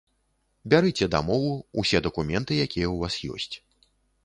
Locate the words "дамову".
1.15-1.51